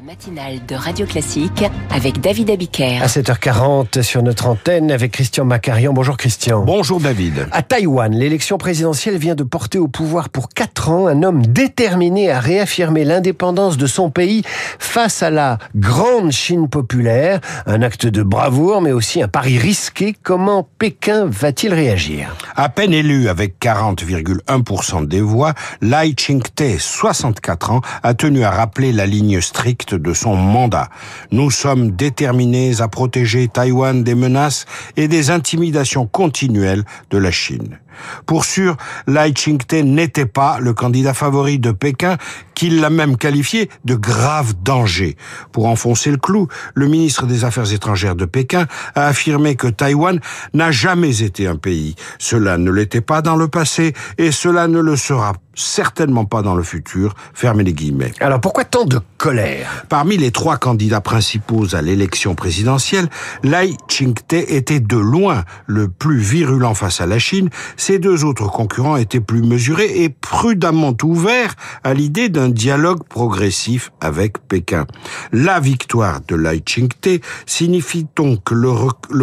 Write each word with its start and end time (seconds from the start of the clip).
La 0.00 0.06
matinale 0.06 0.64
de 0.66 0.74
Radio 0.74 1.04
Classique 1.04 1.64
avec 1.90 2.22
David 2.22 2.50
Abiker. 2.50 3.02
À 3.02 3.06
7h40 3.06 4.00
sur 4.00 4.22
notre 4.22 4.46
antenne 4.46 4.90
avec 4.90 5.12
Christian 5.12 5.44
Macarian. 5.44 5.92
Bonjour 5.92 6.16
Christian. 6.16 6.64
Bonjour 6.64 7.00
David. 7.00 7.48
À 7.52 7.62
Taïwan, 7.62 8.14
l'élection 8.14 8.56
présidentielle 8.56 9.18
vient 9.18 9.34
de 9.34 9.42
porter 9.42 9.78
au 9.78 9.88
pouvoir 9.88 10.30
pour 10.30 10.48
4 10.48 10.88
ans 10.88 11.06
un 11.06 11.22
homme 11.22 11.44
déterminé 11.44 12.30
à 12.30 12.40
réaffirmer 12.40 13.04
l'indépendance 13.04 13.76
de 13.76 13.86
son 13.86 14.10
pays 14.10 14.42
face 14.78 15.22
à 15.22 15.28
la 15.28 15.58
grande 15.76 16.30
Chine 16.30 16.68
populaire. 16.68 17.40
Un 17.66 17.82
acte 17.82 18.06
de 18.06 18.22
bravoure 18.22 18.80
mais 18.80 18.92
aussi 18.92 19.20
un 19.20 19.28
pari 19.28 19.58
risqué. 19.58 20.16
Comment 20.22 20.66
Pékin 20.78 21.26
va-t-il 21.26 21.74
réagir? 21.74 22.34
À 22.56 22.70
peine 22.70 22.94
élu 22.94 23.28
avec 23.28 23.60
40,1% 23.60 25.06
des 25.06 25.20
voix, 25.20 25.52
Lai 25.82 26.14
Ching-te, 26.16 26.78
64 26.78 27.70
ans, 27.72 27.80
a 28.02 28.14
tenu 28.14 28.44
à 28.44 28.50
rappeler 28.50 28.92
la 28.92 29.04
ligne 29.04 29.42
stricte 29.42 29.89
de 29.94 30.12
son 30.12 30.36
mandat. 30.36 30.88
Nous 31.30 31.50
sommes 31.50 31.90
déterminés 31.90 32.80
à 32.80 32.88
protéger 32.88 33.48
Taïwan 33.48 34.02
des 34.02 34.14
menaces 34.14 34.66
et 34.96 35.08
des 35.08 35.30
intimidations 35.30 36.06
continuelles 36.06 36.84
de 37.10 37.18
la 37.18 37.30
Chine. 37.30 37.78
Pour 38.26 38.44
sûr, 38.44 38.76
Lai 39.06 39.32
Ching-te 39.34 39.76
n'était 39.76 40.26
pas 40.26 40.58
le 40.60 40.72
candidat 40.74 41.14
favori 41.14 41.58
de 41.58 41.72
Pékin, 41.72 42.16
qui 42.54 42.70
l'a 42.70 42.90
même 42.90 43.16
qualifié 43.16 43.70
de 43.84 43.94
grave 43.94 44.54
danger. 44.62 45.16
Pour 45.52 45.66
enfoncer 45.66 46.10
le 46.10 46.18
clou, 46.18 46.48
le 46.74 46.88
ministre 46.88 47.26
des 47.26 47.44
Affaires 47.44 47.72
étrangères 47.72 48.16
de 48.16 48.26
Pékin 48.26 48.66
a 48.94 49.06
affirmé 49.06 49.56
que 49.56 49.66
Taïwan 49.66 50.20
n'a 50.52 50.70
jamais 50.70 51.22
été 51.22 51.46
un 51.46 51.56
pays. 51.56 51.94
Cela 52.18 52.58
ne 52.58 52.70
l'était 52.70 53.00
pas 53.00 53.22
dans 53.22 53.36
le 53.36 53.48
passé 53.48 53.94
et 54.18 54.30
cela 54.30 54.68
ne 54.68 54.80
le 54.80 54.96
sera 54.96 55.32
certainement 55.54 56.24
pas 56.24 56.42
dans 56.42 56.54
le 56.54 56.62
futur. 56.62 57.14
Fermez 57.34 57.64
les 57.64 57.72
guillemets. 57.72 58.12
Alors 58.20 58.40
pourquoi 58.40 58.64
tant 58.64 58.84
de 58.84 59.00
colère? 59.18 59.84
Parmi 59.88 60.16
les 60.16 60.30
trois 60.30 60.56
candidats 60.56 61.00
principaux 61.00 61.74
à 61.74 61.82
l'élection 61.82 62.34
présidentielle, 62.34 63.08
Lai 63.42 63.74
Ching-te 63.88 64.36
était 64.36 64.80
de 64.80 64.96
loin 64.96 65.44
le 65.66 65.88
plus 65.88 66.18
virulent 66.18 66.74
face 66.74 67.00
à 67.00 67.06
la 67.06 67.18
Chine. 67.18 67.50
Ses 67.80 67.98
deux 67.98 68.24
autres 68.24 68.50
concurrents 68.50 68.98
étaient 68.98 69.20
plus 69.20 69.40
mesurés 69.40 70.02
et 70.02 70.10
prudemment 70.10 70.94
ouverts 71.02 71.54
à 71.82 71.94
l'idée 71.94 72.28
d'un 72.28 72.50
dialogue 72.50 73.04
progressif 73.04 73.90
avec 74.02 74.36
Pékin. 74.36 74.86
La 75.32 75.60
victoire 75.60 76.20
de 76.28 76.36
Lai 76.36 76.62
Ching-te 76.66 77.20
signifie 77.46 78.06
donc 78.16 78.50
le, 78.50 78.68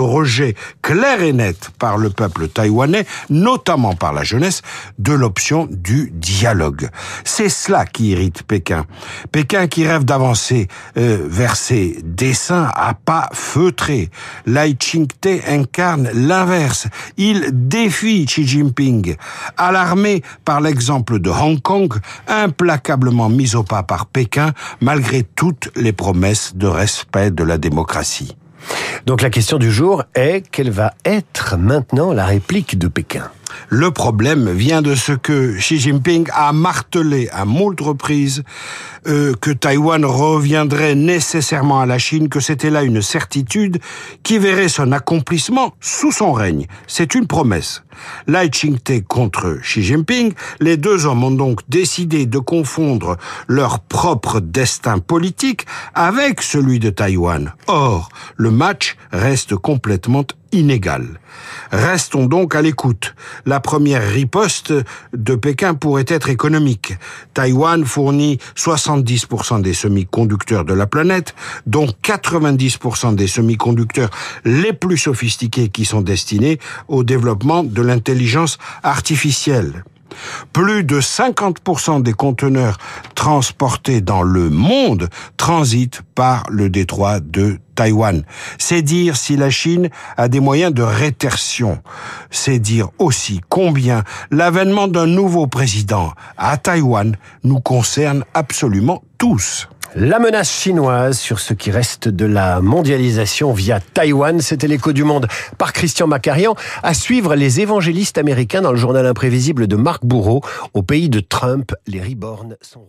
rejet 0.00 0.54
clair 0.82 1.20
et 1.20 1.32
net 1.32 1.70
par 1.80 1.98
le 1.98 2.10
peuple 2.10 2.46
taïwanais, 2.46 3.06
notamment 3.28 3.96
par 3.96 4.12
la 4.12 4.22
jeunesse, 4.22 4.62
de 5.00 5.12
l'option 5.12 5.66
du 5.68 6.12
dialogue. 6.14 6.90
C'est 7.24 7.48
cela 7.48 7.84
qui 7.84 8.10
irrite 8.10 8.44
Pékin. 8.44 8.86
Pékin 9.32 9.66
qui 9.66 9.84
rêve 9.84 10.04
d'avancer 10.04 10.68
euh, 10.96 11.26
vers 11.26 11.56
ses 11.56 11.98
desseins 12.04 12.70
à 12.76 12.94
pas 12.94 13.30
feutrés. 13.32 14.10
Lai 14.46 14.76
Ching-te 14.78 15.50
incarne 15.50 16.08
l'inverse. 16.14 16.86
Il 17.16 17.48
défie 17.50 18.28
Jinping. 18.46 19.16
Alarmé 19.56 20.22
par 20.44 20.60
l'exemple 20.60 21.18
de 21.18 21.30
Hong 21.30 21.60
Kong, 21.60 21.94
implacablement 22.28 23.28
mis 23.28 23.54
au 23.54 23.62
pas 23.62 23.82
par 23.82 24.06
Pékin, 24.06 24.52
malgré 24.80 25.22
toutes 25.22 25.70
les 25.76 25.92
promesses 25.92 26.56
de 26.56 26.66
respect 26.66 27.30
de 27.30 27.44
la 27.44 27.58
démocratie. 27.58 28.36
Donc 29.06 29.20
la 29.20 29.30
question 29.30 29.58
du 29.58 29.70
jour 29.70 30.04
est 30.14 30.48
quelle 30.50 30.70
va 30.70 30.94
être 31.04 31.56
maintenant 31.58 32.12
la 32.12 32.24
réplique 32.24 32.78
de 32.78 32.88
Pékin? 32.88 33.30
Le 33.68 33.90
problème 33.90 34.50
vient 34.50 34.82
de 34.82 34.94
ce 34.94 35.12
que 35.12 35.56
Xi 35.58 35.78
Jinping 35.78 36.28
a 36.32 36.52
martelé 36.52 37.28
à 37.32 37.44
moult 37.44 37.80
reprises 37.80 38.42
euh, 39.06 39.34
que 39.40 39.50
Taïwan 39.50 40.04
reviendrait 40.04 40.94
nécessairement 40.94 41.80
à 41.80 41.86
la 41.86 41.98
Chine, 41.98 42.28
que 42.28 42.40
c'était 42.40 42.70
là 42.70 42.82
une 42.82 43.02
certitude 43.02 43.78
qui 44.22 44.38
verrait 44.38 44.68
son 44.68 44.92
accomplissement 44.92 45.74
sous 45.80 46.12
son 46.12 46.32
règne. 46.32 46.66
C'est 46.86 47.14
une 47.14 47.26
promesse. 47.26 47.82
Lai 48.26 48.50
Ching-te 48.50 49.00
contre 49.00 49.58
Xi 49.62 49.82
Jinping, 49.82 50.32
les 50.60 50.76
deux 50.76 51.06
hommes 51.06 51.24
ont 51.24 51.30
donc 51.30 51.60
décidé 51.68 52.26
de 52.26 52.38
confondre 52.38 53.16
leur 53.46 53.80
propre 53.80 54.40
destin 54.40 54.98
politique 54.98 55.66
avec 55.94 56.42
celui 56.42 56.78
de 56.78 56.90
Taïwan. 56.90 57.52
Or, 57.66 58.08
le 58.36 58.50
match 58.50 58.96
reste 59.12 59.54
complètement 59.56 60.24
Restons 61.72 62.26
donc 62.26 62.54
à 62.54 62.62
l'écoute. 62.62 63.14
La 63.46 63.60
première 63.60 64.08
riposte 64.08 64.72
de 65.12 65.34
Pékin 65.34 65.74
pourrait 65.74 66.04
être 66.08 66.28
économique. 66.28 66.94
Taïwan 67.32 67.84
fournit 67.84 68.38
70% 68.56 69.62
des 69.62 69.74
semi-conducteurs 69.74 70.64
de 70.64 70.74
la 70.74 70.86
planète, 70.86 71.34
dont 71.66 71.88
90% 72.02 73.14
des 73.14 73.26
semi-conducteurs 73.26 74.10
les 74.44 74.72
plus 74.72 74.98
sophistiqués 74.98 75.68
qui 75.68 75.84
sont 75.84 76.02
destinés 76.02 76.58
au 76.88 77.02
développement 77.02 77.64
de 77.64 77.82
l'intelligence 77.82 78.58
artificielle. 78.82 79.84
Plus 80.52 80.84
de 80.84 81.00
50% 81.00 82.02
des 82.02 82.12
conteneurs 82.12 82.78
transportés 83.14 84.00
dans 84.00 84.22
le 84.22 84.50
monde 84.50 85.08
transitent 85.36 86.02
par 86.14 86.44
le 86.50 86.70
détroit 86.70 87.20
de 87.20 87.58
Taïwan. 87.74 88.24
C'est 88.58 88.82
dire 88.82 89.16
si 89.16 89.36
la 89.36 89.50
Chine 89.50 89.88
a 90.16 90.28
des 90.28 90.40
moyens 90.40 90.72
de 90.72 90.82
rétertion. 90.82 91.80
C'est 92.30 92.58
dire 92.58 92.88
aussi 92.98 93.40
combien 93.48 94.04
l'avènement 94.30 94.88
d'un 94.88 95.06
nouveau 95.06 95.46
président 95.46 96.12
à 96.36 96.56
Taïwan 96.56 97.16
nous 97.42 97.60
concerne 97.60 98.24
absolument 98.34 99.02
tous. 99.18 99.68
La 99.96 100.18
menace 100.18 100.50
chinoise 100.50 101.20
sur 101.20 101.38
ce 101.38 101.54
qui 101.54 101.70
reste 101.70 102.08
de 102.08 102.26
la 102.26 102.60
mondialisation 102.60 103.52
via 103.52 103.78
Taïwan, 103.78 104.40
c'était 104.40 104.66
l'écho 104.66 104.92
du 104.92 105.04
monde 105.04 105.28
par 105.56 105.72
Christian 105.72 106.08
Macarian. 106.08 106.56
À 106.82 106.94
suivre 106.94 107.36
les 107.36 107.60
évangélistes 107.60 108.18
américains 108.18 108.60
dans 108.60 108.72
le 108.72 108.76
journal 108.76 109.06
imprévisible 109.06 109.68
de 109.68 109.76
Marc 109.76 110.04
Bourreau. 110.04 110.40
Au 110.72 110.82
pays 110.82 111.08
de 111.08 111.20
Trump, 111.20 111.76
les 111.86 112.00
reborns 112.00 112.56
sont. 112.60 112.88